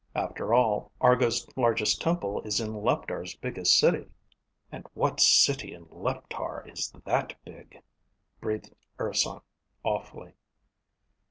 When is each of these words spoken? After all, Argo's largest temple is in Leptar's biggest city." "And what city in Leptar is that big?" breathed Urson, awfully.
After 0.15 0.51
all, 0.51 0.91
Argo's 0.99 1.47
largest 1.55 2.01
temple 2.01 2.41
is 2.41 2.59
in 2.59 2.73
Leptar's 2.73 3.35
biggest 3.35 3.77
city." 3.79 4.09
"And 4.71 4.87
what 4.95 5.19
city 5.19 5.75
in 5.75 5.85
Leptar 5.91 6.67
is 6.67 6.91
that 7.05 7.35
big?" 7.45 7.83
breathed 8.39 8.73
Urson, 8.99 9.41
awfully. 9.83 10.33